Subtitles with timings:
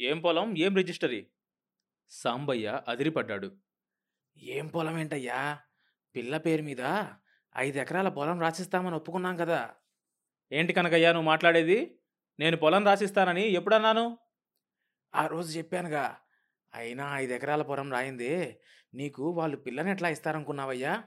[0.00, 0.58] ఏం పొలం?
[0.58, 1.26] ఏం రిజిస్టరీ?
[2.10, 3.52] సాంబయ్య అదిరిపడ్డాడు.
[4.36, 5.58] ఏం పొలం ఏంటయ్యా?
[6.14, 7.04] పిల్ల పేరు మీద
[7.56, 9.74] ఐదు ఎకరాల పొలం రాసిస్తామని ఒప్పుకున్నాం కదా.
[10.52, 11.98] ఏంటి కనకయ్య నువ్వు మాట్లాడేది?
[12.38, 14.18] నేను పొలం రాసిస్తానని ఎప్పుడన్నాను?
[15.14, 16.18] ఆ రోజు చెప్పానుగా
[16.74, 18.60] అయినా ఐదు ఎకరాల పొలం రాయింది
[18.94, 21.04] నీకు వాళ్ళు పిల్లని ఎట్లా ఇస్తారనుకున్నావయ్యా?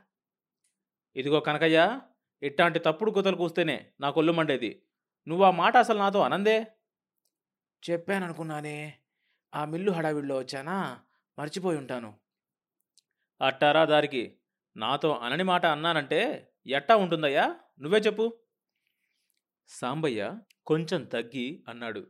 [1.16, 2.02] ఇదిగో కనకయ్య
[2.44, 4.84] ఇట్లాంటి తప్పుడు కుతలు కూస్తేనే నా కొల్లు మండేది.
[5.28, 6.68] నువ్వు ఆ మాట అసలు నాతో అనందే
[7.84, 9.00] చెప్పాననుకున్నానే
[9.54, 11.02] ఆ మిల్లు హడావిడిలో వచ్చానా?
[11.38, 12.14] మర్చిపోయి ఉంటాను.
[13.42, 14.38] అట్టారా దారికి?
[14.76, 16.20] నాతో అనని మాట అన్నానంటే
[16.68, 17.56] ఎట్టా ఉంటుందయ్యా?
[17.80, 18.26] నువ్వే చెప్పు.
[19.68, 22.08] సాంబయ్య కొంచెం తగ్గి అన్నాడు.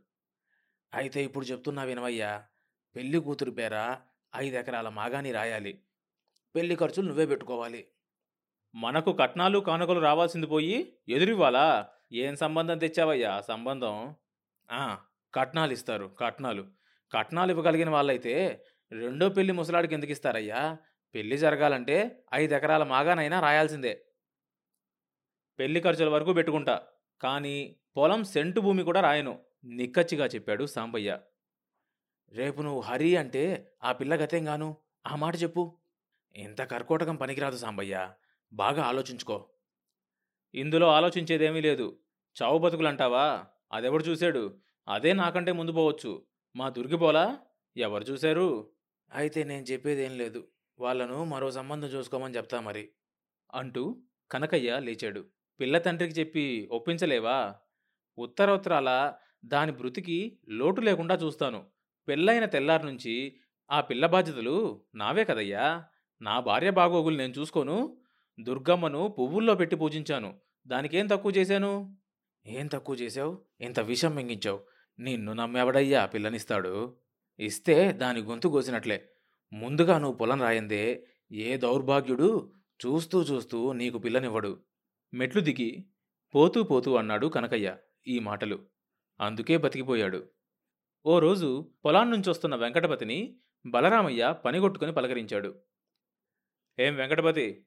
[0.94, 2.44] అయితే ఇప్పుడు చెప్తున్నా వినవయ్యా
[2.96, 3.96] పెళ్ళి కూతురు పేర
[4.36, 5.82] ఐదు ఎకరాల మాగాని రాయాలి.
[6.54, 7.86] పెళ్ళి ఖర్చులు నువ్వే పెట్టుకోవాలి.
[8.74, 11.90] మనకు కట్నాలు కానుకలు రావాల్సింది పోయి ఎదురివ్వాలా?
[12.12, 14.14] ఏం సంబంధం తెచ్చావయ్యా సంబంధం?
[15.34, 16.66] కట్నాలు ఇస్తారు కట్నాలు.
[17.12, 20.76] కట్నాలు ఇవ్వగలిగిన వాళ్ళైతే రెండో పెళ్ళి ముసలాడికి ఎందుకు ఇస్తారయ్యా
[21.14, 24.06] పెళ్ళి జరగాలంటే ఐదు ఎకరాల మాగానైనా రాయాల్సిందే.
[25.58, 26.82] పెళ్ళి ఖర్చుల వరకు పెట్టుకుంటా.
[27.20, 29.38] కానీ పొలం సెంటు భూమి కూడా రాయను.
[29.64, 31.18] నిక్కచ్చిగా చెప్పాడు సాంబయ్య.
[32.32, 35.78] రేపు నువ్వు హరి అంటే ఆ పిల్ల గతేం గాను ఆ మాట చెప్పు.
[36.36, 38.12] ఇంత కర్కోటకం పనికిరాదు సాంబయ్య.
[38.52, 39.48] బాగా ఆలోచించుకో.
[40.54, 41.98] ఇందులో ఆలోచించేదేమీ లేదు.
[42.42, 43.46] చావు బతుకులంటావా?
[43.72, 44.58] అదెవడు చూశాడు?
[44.90, 46.22] అదే నాకంటే ముందు పోవచ్చు.
[46.56, 47.38] మా దుర్గిపోలా
[47.76, 48.70] ఎవరు చూశారు?
[49.12, 50.48] అయితే నేను చెప్పేదేం లేదు.
[50.78, 52.88] వాళ్ళను మరో సంబంధం చూసుకోమని చెప్తా మరి.
[53.54, 55.24] అంటూ కనకయ్య లేచాడు.
[55.60, 57.54] పిల్ల తండ్రికి చెప్పి ఒప్పించలేవా?
[58.18, 59.14] ఉత్తరోత్తరాల?
[59.44, 61.66] దాని బృతికి లోటు లేకుండా చూస్తాను.
[62.08, 63.36] పెళ్ళైన తెల్లారి నుంచి
[63.70, 65.84] ఆ పిల్ల బాధ్యతలు నావే కదయ్యా.
[66.22, 67.96] నా భార్య బాగోగులు నేను చూసుకోను.
[68.42, 70.34] దుర్గమ్మను పువ్వుల్లో పెట్టి పూజించాను.
[70.66, 71.96] దానికేం తక్కువ చేశాను?
[72.46, 74.69] ఏం తక్కువ చేసావు ఇంత విషం మింగించావు.
[75.00, 76.96] నిన్ను నమ్మెవడయ్యా పిల్లనిస్తాడు?
[77.38, 79.08] ఇస్తే దాని గొంతు కోసినట్లే
[79.52, 82.52] ముందుగా నువ్వు పొలం రాయందే ఏ దౌర్భాగ్యుడు
[82.86, 84.62] చూస్తూ చూస్తూ నీకు పిల్లనివ్వడు.
[85.14, 85.84] మెట్లు దిగి
[86.34, 88.66] పోతూ పోతూ అన్నాడు కనకయ్య ఈ మాటలు.
[89.20, 90.30] అందుకే బతికిపోయాడు.
[91.06, 95.60] ఓ రోజు పొలాన్నుంచొస్తున్న వెంకటపతిని బలరామయ్య పనిగొట్టుకుని పలకరించాడు.
[96.78, 97.66] ఏం వెంకటపతి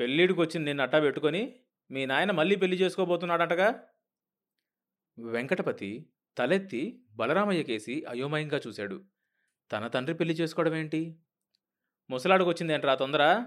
[0.00, 1.60] పెళ్ళిడికొచ్చింది నిన్న అట్టా పెట్టుకొని
[1.90, 3.82] మీ నాయన మళ్ళీ పెళ్ళి చేసుకోబోతున్నాడంటగా?
[5.18, 6.06] వెంకటపతి
[6.36, 6.82] తలెత్తి
[7.16, 8.96] బలరామయ్య కేసి అయోమయంగా చూశాడు.
[9.70, 11.16] తన తండ్రి పెళ్ళి చేసుకోవడం ఏంటి
[12.10, 13.46] ముసలాడుకొచ్చిందేంట్రా తొందర?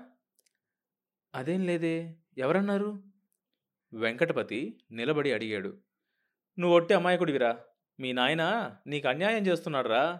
[1.33, 1.95] అదేం లేదే
[2.37, 3.03] ఎవరన్నారు?
[3.93, 5.71] వెంకటపతి నిలబడి అడిగాడు.
[6.59, 7.51] నువ్వొట్టి అమాయకుడివిరా
[7.99, 8.43] మీ నాయన
[8.87, 10.19] నీకు అన్యాయం చేస్తున్నాడురా.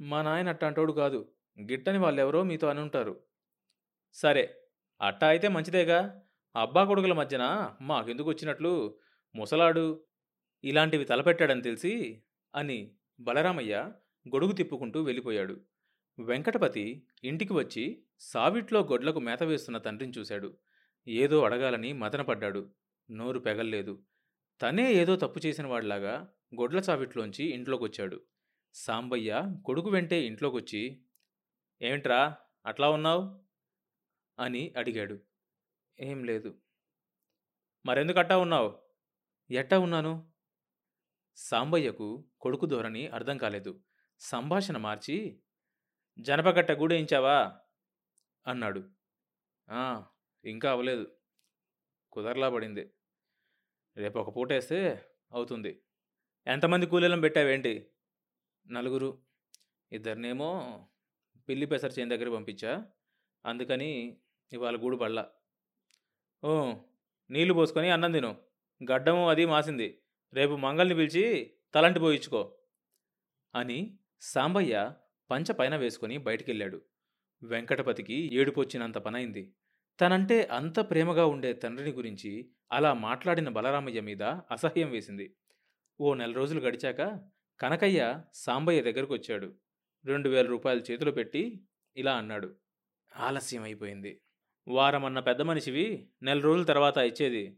[0.00, 1.20] మా నాయన అట్టాంటోడు కాదు
[1.58, 3.14] గిట్టని వాళ్ళెవరో మీతో అని ఉంటారు
[4.14, 4.44] సరే
[5.00, 5.98] అట్టా అయితే మంచిదేగా
[6.56, 7.44] అబ్బా కొడుకుల మధ్యన
[7.80, 8.72] మాకెందుకు వచ్చినట్లు
[9.34, 10.04] ముసలాడు
[10.64, 12.22] ఇలాంటివి తలపెట్టాడని తెలిసి
[12.54, 13.92] అని బలరామయ్య
[14.28, 15.60] గొడుగు తిప్పుకుంటూ వెళ్ళిపోయాడు.
[16.18, 20.56] వెంకటపతి ఇంటికి వచ్చి సావిట్లో గొడ్లకు మేత వేస్తున్న తండ్రిని చూశాడు.
[21.08, 22.70] ఏదో అడగాలని మదనపడ్డాడు.
[23.10, 24.02] నోరు పెగల్లేదు.
[24.62, 28.20] తనే ఏదో తప్పు చేసిన వాడిలాగా గొడ్ల చావిట్లోంచి ఇంట్లోకొచ్చాడు.
[28.74, 31.02] సాంబయ్య కొడుకు వెంటే ఇంట్లోకొచ్చి
[31.82, 33.40] ఏమిట్రా అట్లా ఉన్నావు?
[34.38, 35.18] అని అడిగాడు.
[36.00, 36.58] ఏం లేదు.
[37.86, 38.78] మరెందుకు అట్టా ఉన్నావు?
[39.50, 40.29] ఎట్టా ఉన్నాను?
[41.40, 42.08] సాంబయ్యకు
[42.40, 43.72] కొడుకు ధోరణి అర్థం కాలేదు.
[44.20, 45.16] సంభాషణ మార్చి
[46.18, 47.36] జనపగట్ట గూడేయించావా
[48.46, 48.82] అన్నాడు.
[50.44, 51.04] ఇంకా అవ్వలేదు
[52.12, 52.84] కుదరలా పడింది.
[53.96, 54.78] రేపు ఒక పూట వేస్తే
[55.32, 55.72] అవుతుంది.
[56.46, 57.72] ఎంతమంది కూలీలను పెట్టావేంటి?
[58.66, 59.10] నలుగురు.
[59.92, 60.50] ఇద్దరినేమో
[61.48, 62.72] పిల్లి పెసర చేను దగ్గర పంపించా.
[63.44, 63.90] అందుకని
[64.52, 65.24] ఇవాళ గూడు పడలా.
[66.42, 66.52] ఓ
[67.30, 68.30] నీళ్ళు పోసుకొని అన్నం తిను.
[68.80, 69.88] గడ్డము అది మాసింది.
[70.34, 72.54] రేపు మంగల్ని పిలిచి తలంటి పోయించుకో
[73.54, 74.92] అని సాంబయ్య
[75.30, 76.82] పంచ పైన వేసుకుని బయటికెళ్ళాడు.
[77.42, 79.52] వెంకటపతికి ఏడుపొచ్చినంత పనైంది.
[80.00, 85.36] తనంటే అంత ప్రేమగా ఉండే తండ్రిని గురించి అలా మాట్లాడిన బలరామయ్య మీద అసహ్యం వేసింది.
[86.00, 87.18] ఓ నెల రోజులు గడిచాక
[87.60, 89.54] కనకయ్య సాంబయ్య దగ్గరకు వచ్చాడు.
[90.04, 91.60] రెండు వేల రూపాయలు చేతిలో పెట్టి
[91.96, 92.54] ఇలా అన్నాడు.
[93.16, 94.20] ఆలస్యం అయిపోయింది.
[94.68, 97.56] వారమన్న పెద్ద మనిషివి నెల రోజుల తర్వాత ఇచ్చేది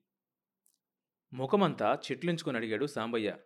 [1.32, 3.36] ముఖమంతా చిట్లించుకుని అడిగాడు సాంబయ్య.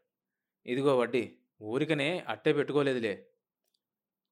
[0.67, 3.27] ఇదిగో వడ్డీ ఊరికనే అట్టే పెట్టుకోలేదులే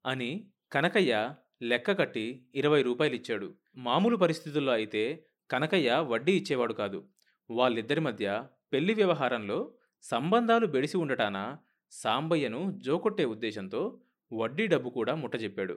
[0.06, 3.54] అని కనకయ్య లెక్క కట్టి ఇరవై రూపాయలిచ్చాడు.
[3.76, 7.08] మామూలు పరిస్థితుల్లో అయితే కనకయ్య వడ్డీ ఇచ్చేవాడు కాదు.
[7.50, 8.26] వాళ్ళిద్దరి మధ్య
[8.72, 9.58] పెళ్ళి వ్యవహారంలో
[10.02, 11.58] సంబంధాలు బెడిసి ఉండటాన
[11.90, 14.00] సాంబయ్యను జోకొట్టే ఉద్దేశంతో
[14.32, 15.76] వడ్డీ డబ్బు కూడా ముట్టజెప్పాడు.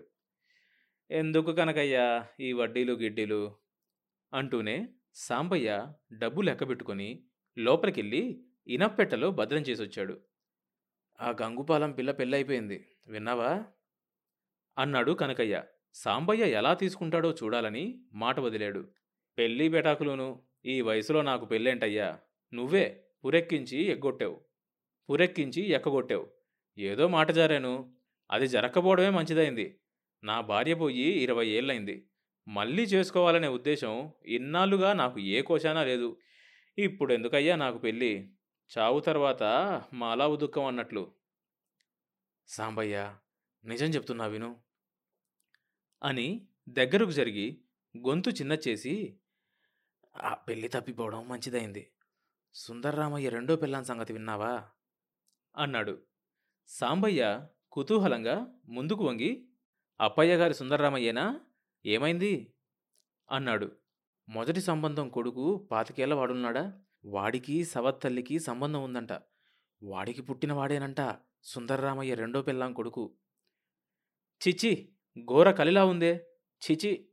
[1.11, 3.41] ఎందుకు కనకయ్య ఈ వడ్డీలు గిడ్డీలు?
[4.33, 7.09] అంటూనే సాంబయ్య డబ్బు లెక్కబెట్టుకొని
[7.57, 10.19] లోపలికెళ్ళి ఇనప్పెట్టలో భద్రం చేసొచ్చాడు.
[11.21, 13.63] ఆ గంగుపాలెం పిల్ల పెళ్ళైపోయింది విన్నావా?
[14.77, 15.63] అన్నాడు కనకయ్య.
[15.93, 18.91] సాంబయ్య ఎలా తీసుకుంటాడో చూడాలని మాట వదిలాడు.
[19.37, 22.19] పెళ్ళి బెటాకులోను ఈ వయసులో నాకు పెళ్ళేంటయ్యా?
[22.53, 24.41] నువ్వే పురెక్కించి ఎగ్గొట్టావు.
[25.09, 26.27] పురెక్కించి ఎక్కగొట్టావు.
[26.77, 27.95] ఏదో మాట జారాను.
[28.31, 29.79] అది జరక్కపోవడమే మంచిదైంది.
[30.23, 32.07] నా భార్య పోయి ఇరవై ఏళ్ళైంది.
[32.47, 36.17] మళ్ళీ చేసుకోవాలనే ఉద్దేశం ఇన్నాళ్ళుగా నాకు ఏ కోశానా లేదు.
[36.77, 38.33] ఇప్పుడు ఎందుకయ్యా నాకు పెళ్ళి?
[38.77, 39.43] చావు తర్వాత
[39.93, 41.13] మాలావు దుఃఖం అన్నట్లు.
[42.47, 43.15] సాంబయ్య
[43.65, 44.61] నిజం చెప్తున్నా విను.
[46.03, 47.61] అని దగ్గరకు జరిగి
[47.97, 49.19] గొంతు చిన్న చేసి
[50.15, 51.91] ఆ పెళ్ళి తప్పిపోవడం మంచిదైంది.
[52.53, 54.69] సుందర్రామయ్య రెండో పిల్లని సంగతి విన్నావా?
[55.57, 56.01] అన్నాడు.
[56.67, 59.49] సాంబయ్య కుతూహలంగా ముందుకు వంగి
[60.01, 61.39] అప్పయ్య గారి సుందర్రామయ్యేనా?
[61.85, 62.53] ఏమైంది?
[63.31, 63.71] అన్నాడు.
[64.29, 66.81] మొదటి సంబంధం కొడుకు పాతికేళ్ళ వాడున్నాడా?
[67.05, 69.11] వాడికి సవత్తల్లికి సంబంధం ఉందంట.
[69.83, 73.15] వాడికి పుట్టినవాడేనంట సుందరరామయ్య రెండో పిల్లాం కొడుకు.
[74.47, 74.89] చిచి
[75.19, 76.27] ఘోర కలిలా ఉందే.
[76.61, 77.09] చిచి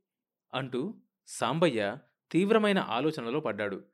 [0.55, 0.94] అంటూ
[1.26, 1.99] సాంబయ్య
[2.32, 3.84] తీవ్రమైన ఆలోచనలో పడ్డాడు.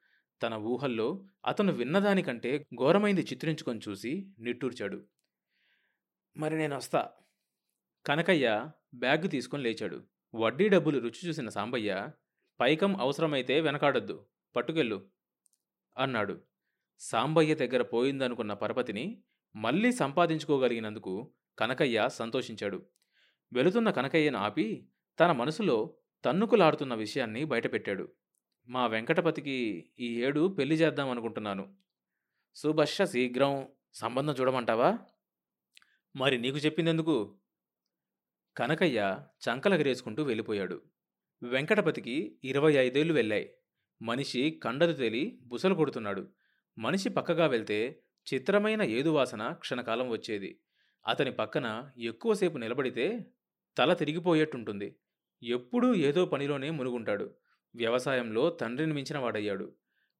[0.42, 5.04] తన ఊహల్లో అతను విన్నదానికంటే ఘోరమైంది చిత్రించుకొని చూసి నిట్టూర్చాడు.
[6.36, 7.10] మరి నేను వస్తా
[8.06, 10.04] కనకయ్య బ్యాగ్ తీసుకొని లేచాడు.
[10.34, 12.08] వడ్డీ డబ్బులు రుచి చూసిన సాంబయ్య
[12.60, 14.26] పైకం అవసరమైతే వెనకాడొద్దు
[14.56, 15.08] పట్టుకెళ్ళు
[15.98, 16.40] అన్నాడు.
[16.98, 19.22] సాంబయ్య దగ్గర పోయిందనుకున్న పరపతిని
[19.56, 22.86] మళ్ళీ సంపాదించుకోగలిగినందుకు కనకయ్య సంతోషించాడు.
[23.52, 24.88] వెళుతున్న కనకయ్యను ఆపి
[25.20, 28.08] తన మనసులో తన్నుకులాడుతున్న విషయాన్ని బయటపెట్టాడు.
[28.68, 31.74] మా వెంకటపతికి ఈ ఏడు పెళ్ళి చేద్దాం అనుకుంటున్నాను
[32.54, 34.98] సుభర్ష శీఘ్రం సంబంధం చూడమంటావా?
[36.16, 37.38] మరి నీకు చెప్పిందెందుకు?
[38.56, 39.18] కనకయ్య
[39.48, 40.82] చంకలగరేసుకుంటూ వెళ్ళిపోయాడు.
[41.42, 43.52] వెంకటపతికి ఇరవై ఐదేళ్ళు వెళ్ళాయి.
[44.02, 46.28] మనిషి కండలు తేలి బుసలు కొడుతున్నాడు.
[46.78, 48.02] మనిషి పక్కగా వెళ్తే
[48.34, 50.60] చిత్రమైన ఏదువాసన క్షణకాలం వచ్చేది.
[51.08, 53.26] అతని పక్కన ఎక్కువసేపు నిలబడితే
[53.78, 54.96] తల తిరిగిపోయేట్టుంటుంది.
[55.42, 57.34] ఎప్పుడూ ఏదో పనిలోనే మునుగుంటాడు.
[57.74, 59.72] వ్యవసాయంలో తండ్రిని మించిన వాడయ్యాడు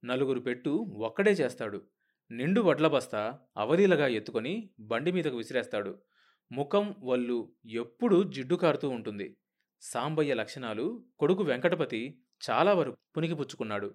[0.04, 1.82] నలుగురు పెట్టు ఒక్కడే చేస్తాడు.
[2.30, 5.98] నిండు వడ్ల బస్తా అవలీలగా ఎత్తుకొని బండి మీదకు విసిరేస్తాడు.
[6.52, 9.36] ముఖం వల్లు ఎప్పుడూ జిడ్డు కారుతూ ఉంటుంది.
[9.82, 10.84] సాంబయ్య లక్షణాలు
[11.18, 12.00] కొడుకు వెంకటపతి
[12.40, 13.88] చాలా వరకు పునికిపుచ్చుకున్నాడు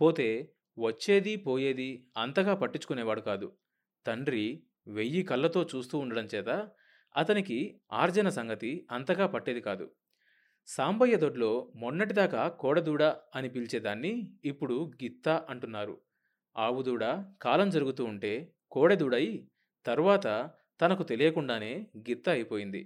[0.00, 0.28] పోతే
[0.76, 3.48] వచ్చేది పోయేది అంతగా పట్టించుకునేవాడు కాదు.
[4.06, 4.44] తండ్రి
[4.88, 6.50] వెయ్యి కళ్ళతో చూస్తూ ఉండడం చేత
[7.14, 7.58] అతనికి
[7.92, 9.86] ఆర్జన సంగతి అంతగా పట్టేది కాదు.
[10.68, 13.02] సాంబయ్య దొడ్లో మొన్నటిదాకా కోడదూడ
[13.34, 14.12] అని పిలిచేదాన్ని
[14.44, 15.96] ఇప్పుడు గిత్త అంటున్నారు.
[16.56, 17.04] ఆవుదూడ
[17.42, 18.32] కాలం జరుగుతూ ఉంటే
[18.70, 19.26] కోడెదూడై
[19.86, 20.26] తరువాత
[20.80, 21.72] తనకు తెలియకుండానే
[22.08, 22.82] గిత్త అయిపోయింది.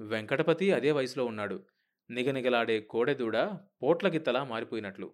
[0.00, 1.62] వెంకటపతి అదే వయసులో ఉన్నాడు.
[2.10, 3.36] నిగనిగలాడే కోడెదూడ
[3.82, 5.12] పోట్ల గిత్తలా మారిపోయినట్లు.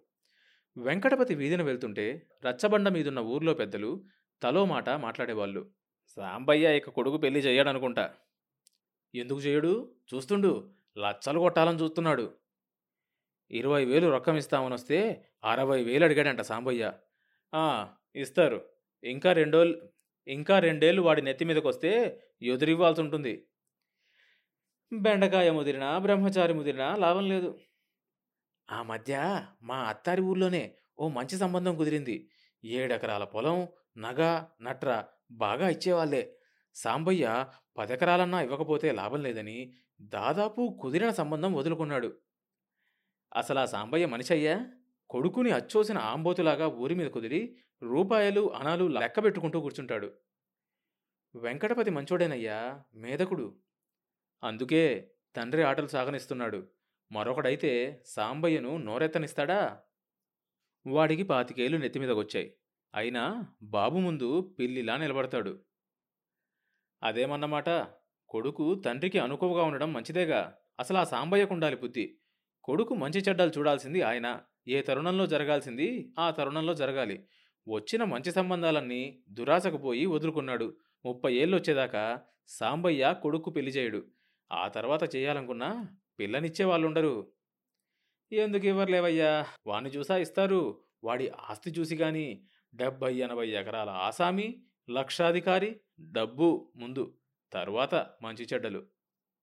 [0.77, 4.03] వెంకటపతి వీధిన వెళ్తుంటే రచ్చబండ మీదున్న ఊర్లో పెద్దలు
[4.41, 5.71] తలో మాట మాట్లాడేవాళ్ళు.
[6.17, 8.13] సాంబయ్య ఇక కొడుకు పెళ్ళి చేయడనుకుంటా.
[9.15, 9.93] ఎందుకు చేయడు?
[10.13, 12.33] చూస్తుండు లచ్చలు కొట్టాలని చూస్తున్నాడు.
[13.51, 16.93] ఇరవై వేలు రొక్కం ఇస్తామని వస్తే అరవై వేలు అడిగాడంట సాంబయ్య.
[18.15, 18.61] ఇస్తారు.
[19.03, 19.89] ఇంకా రెండోళ్ళు
[20.27, 23.47] ఇంకా రెండేళ్ళు వాడి నెత్తి మీదకి వస్తే ఎదురివ్వాల్సి ఉంటుంది
[24.91, 27.59] బెండకాయ ముదిరినా బ్రహ్మచారి ముదిరినా లాభం లేదు.
[28.71, 29.13] ఆ మధ్య
[29.61, 32.29] మా అత్తారి ఊర్లోనే ఓ మంచి సంబంధం కుదిరింది.
[32.63, 33.67] ఏడెకరాల పొలం
[33.97, 36.37] నగ నట్ర బాగా ఇచ్చేవాళ్ళే
[36.75, 37.45] సాంబయ్య
[37.77, 42.09] పదెకరాలన్నా ఇవ్వకపోతే లాభం లేదని దాదాపు కుదిరిన సంబంధం వదులుకున్నాడు.
[43.35, 44.65] అసలు ఆ సాంబయ్య మనిషి అయ్యా
[45.09, 50.11] కొడుకుని అచ్చోసిన ఆంబోతులాగా ఊరి మీద కుదిరి రూపాయలు అనాలు లెక్క పెట్టుకుంటూ కూర్చుంటాడు.
[51.35, 53.47] వెంకటపతి మంచోడేనయ్యా మేధకుడు.
[54.43, 56.67] అందుకే తండ్రి ఆటలు సాగనిస్తున్నాడు.
[57.11, 59.79] మరొకడైతే సాంబయ్యను నోరెత్తనిస్తాడా?
[60.87, 62.53] వాడికి పాతికేళ్ళు నెత్తిమీదకొచ్చాయి
[62.95, 65.59] అయినా బాబు ముందు పిల్లిలా నిలబడతాడు.
[67.03, 67.69] అదేమన్నమాట?
[68.29, 70.57] కొడుకు తండ్రికి అనుకువగా ఉండడం మంచిదేగా.
[70.79, 72.17] అసలు ఆ సాంబయ్యకు ఉండాలి బుద్ధి.
[72.63, 74.41] కొడుకు మంచి చెడ్డలు చూడాల్సింది ఆయన.
[74.67, 77.27] ఏ తరుణంలో జరగాల్సింది ఆ తరుణంలో జరగాలి.
[77.67, 80.77] వచ్చిన మంచి సంబంధాలన్నీ దురాశకు పోయి వదులుకున్నాడు.
[81.05, 84.03] ముప్పై ఏళ్ళు వచ్చేదాకా సాంబయ్య కొడుకు పెళ్ళి చేయడు.
[84.51, 85.89] ఆ తర్వాత చేయాలనుకున్నా
[86.19, 87.31] పిల్లనిచ్చే వాళ్ళుండరు.
[88.31, 89.45] ఎందుకు ఇవ్వర్లేవయ్యా?
[89.67, 90.81] వాణ్ణి చూసా ఇస్తారు.
[91.03, 97.13] వాడి ఆస్తి చూసి గాని డెబ్బై ఎనభై ఎకరాల ఆసామి లక్షాధికారి డబ్బు ముందు
[97.53, 98.83] తరువాత మంచి చెడ్డలు.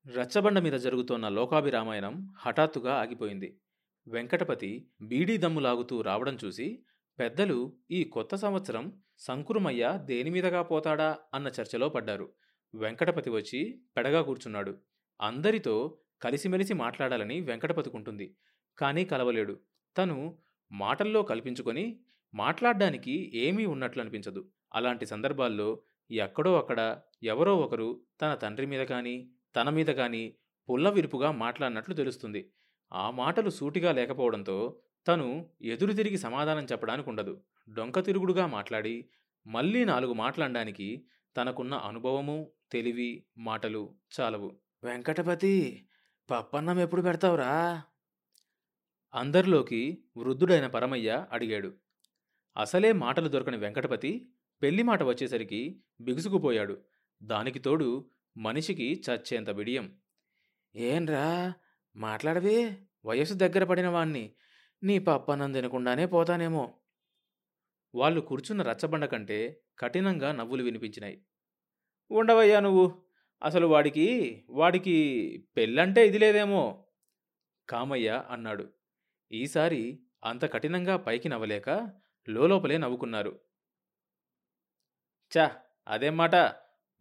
[0.06, 3.61] రచ్చబండ మీద జరుగుతోన్న లోకాభిరామాయణం హఠాత్తుగా ఆగిపోయింది.
[4.08, 6.84] వెంకటపతి బీడీ దమ్ము లాగుతూ రావడం చూసి
[7.18, 11.18] పెద్దలు ఈ కొత్త సంవత్సరం సంకురమయ్య దేనిమీదగా పోతాడా?
[11.34, 12.32] అన్న చర్చలో పడ్డారు.
[12.75, 14.78] వెంకటపతి వచ్చి పెడగా కూర్చున్నాడు.
[15.21, 18.37] అందరితో కలిసిమెలిసి మాట్లాడాలని వెంకటపతికుంటుంది
[18.78, 19.54] కానీ కలవలేడు.
[19.97, 20.38] తను
[20.73, 22.00] మాటల్లో కల్పించుకొని
[22.35, 29.71] మాట్లాడ్డానికి ఏమీ ఉన్నట్లు అనిపించదు అలాంటి సందర్భాల్లో ఎక్కడో అక్కడ ఎవరో ఒకరు తన తండ్రి మీద కానీ తన
[29.71, 30.37] మీద కానీ
[30.68, 32.50] పుల్ల విరుపుగా మాట్లాడినట్లు తెలుస్తుంది.
[32.92, 34.76] ఆ మాటలు సూటిగా లేకపోవడంతో
[35.09, 37.44] తను ఎదురు తిరిగి సమాధానం చెప్పడానికి ఉండదు.
[37.68, 39.09] డొంక తిరుగుడుగా మాట్లాడి
[39.47, 41.06] మళ్ళీ నాలుగు మాట్లాడడానికి
[41.37, 44.63] తనకున్న అనుభవము తెలివి మాటలు చాలవు.
[44.84, 45.86] వెంకటపతి
[46.30, 47.82] పప్పన్నం ఎప్పుడు పెడతావురా?
[49.14, 51.74] అందరిలోకి వృద్ధుడైన పరమయ్య అడిగాడు.
[52.56, 56.82] అసలే మాటలు దొరకని వెంకటపతి పెళ్ళి మాట వచ్చేసరికి బిగుసుకుపోయాడు
[57.22, 59.98] దానికి తోడు మనిషికి చచ్చేంత బిడియం.
[60.76, 61.52] ఏంరా?
[61.96, 62.76] మాట్లాడవే?
[63.04, 64.34] వయసు దగ్గర పడిన వాణ్ణి.
[64.82, 66.78] నీ పప్పన్నం తినకుండానే పోతానేమో.
[67.94, 71.24] వాళ్ళు కూర్చున్న రచ్చబండ కంటే కఠినంగా నవ్వులు వినిపించినాయి.
[72.10, 73.03] ఉండవయ్యా నువ్వు?
[73.44, 74.94] అసలు వాడికి వాడికి
[75.56, 76.86] పెళ్ళంటే ఇది లేదేమో.
[77.68, 78.70] కామయ్య అన్నాడు.
[79.32, 81.90] ఈసారి అంత కఠినంగా పైకి నవ్వలేక
[82.28, 83.40] లోపలే నవ్వుకున్నారు.
[85.38, 85.56] చా
[85.88, 86.34] అదేం మాట?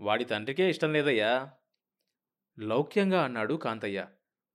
[0.02, 1.52] వాడి తండ్రికే ఇష్టం లేదయ్యా.
[2.60, 4.08] లౌక్యంగా అన్నాడు కాంతయ్య.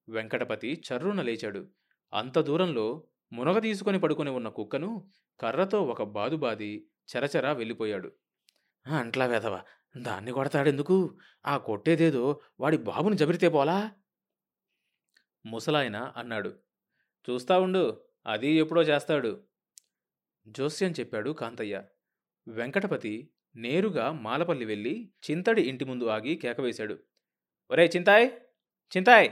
[0.08, 1.68] వెంకటపతి చర్రున లేచాడు.
[2.12, 8.12] అంత దూరంలో మునగ తీసుకొని పడుకొని ఉన్న కుక్కను కర్రతో ఒక బాదుబాది చెరచెరా వెళ్ళిపోయాడు.
[8.86, 9.62] అంట్లా వెధవ
[9.94, 10.96] దాన్ని కొడతాడెందుకు?
[11.44, 12.24] ఆ కొట్టేదేదో
[12.60, 13.78] వాడి బాబుని జబిరితే పోలా?
[15.44, 16.50] ముసలాయన అన్నాడు.
[17.28, 17.84] చూస్తా ఉండు
[18.26, 19.32] అది ఎప్పుడో చేస్తాడు.
[20.46, 21.76] జోస్యం చెప్పాడు కాంతయ్య.
[22.46, 23.14] వెంకటపతి
[23.56, 26.96] నేరుగా మాలపల్లి వెళ్ళి చింతడి ఇంటి ముందు ఆగి కేకవేశాడు
[27.70, 28.26] ఒరే చింతాయ్!
[28.92, 29.28] చింతాయ్!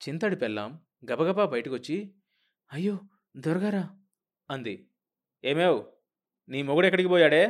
[0.00, 0.70] చింతడి పెళ్ళాం
[1.10, 1.96] గబగబా బయటకొచ్చి
[2.70, 2.96] అయ్యో
[3.36, 3.84] దొరగారా?
[4.48, 4.74] అంది.
[5.44, 5.80] ఏమేవ్?
[6.48, 7.42] నీ మొగుడెక్కడికి పోయాడే?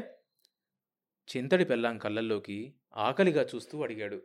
[1.29, 4.23] చింతడి పెళ్ళాం కళ్ళల్లోకి ఆకలిగా చూస్తూ అడిగాడు.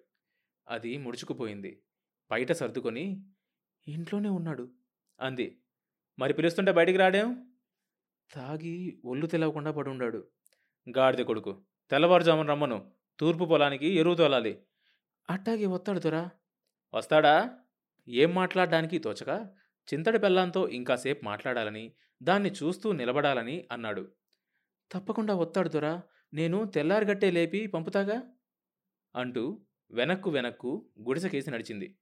[0.67, 1.83] అది ముడుచుకుపోయింది.
[2.31, 3.23] బయట సర్దుకొని
[3.87, 4.69] ఇంట్లోనే ఉన్నాడు
[5.19, 5.61] అంది.
[6.19, 7.51] మరి పిలుస్తుంటే బయటికి రాడేం?
[8.33, 10.27] తాగి ఒళ్ళు తెలవకుండా పడుండాడు.
[10.97, 12.91] గాడిద కొడుకు తెల్లవారుజామున రమ్మను.
[13.19, 14.63] తూర్పు పొలానికి ఎరువు తోలాలి.
[15.29, 16.29] అట్టాగే వస్తాడు దొరా.
[16.93, 17.59] వస్తాడా?
[18.07, 19.47] ఏం మాట్లాడడానికి తోచక
[19.93, 24.11] చింతడి పెళ్ళాంతో ఇంకాసేపు మాట్లాడాలని దాన్ని చూస్తూ నిలబడాలని అన్నాడు.
[24.91, 26.01] తప్పకుండా వస్తాడు దొరా.
[26.33, 28.21] నేను తెల్లారిగట్టే లేపి పంపుతాగా?
[29.15, 29.59] అంటూ
[29.91, 31.95] వెనక్కు వెనక్కు గుడిసెకేసి నడిచింది.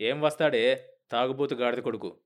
[0.00, 0.86] ఏం వస్తాడే?
[1.10, 2.16] తాగుబోతు గాడిద కొడుకు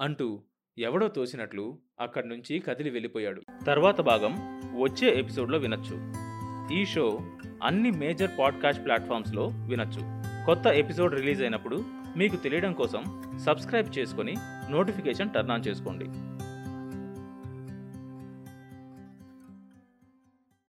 [0.00, 0.44] అంటూ
[0.78, 3.42] ఎవడో తోసినట్లు అక్కడి నుంచి కదిలి వెళ్ళిపోయాడు.
[3.66, 4.34] తర్వాత భాగం
[4.82, 6.12] వచ్చే ఎపిసోడ్లో వినొచ్చు.
[6.74, 7.18] ఈ షో
[7.62, 10.00] అన్ని మేజర్ పాడ్కాస్ట్ ప్లాట్ఫామ్స్లో వినొచ్చు.
[10.46, 11.84] కొత్త ఎపిసోడ్ రిలీజ్ అయినప్పుడు
[12.16, 14.34] మీకు తెలియడం కోసం సబ్స్క్రైబ్ చేసుకొని
[14.70, 16.33] నోటిఫికేషన్ టర్న్ ఆన్ చేసుకోండి.